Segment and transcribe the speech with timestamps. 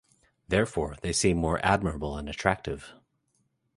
[0.47, 2.91] Therefore, they seem more admirable and attractive.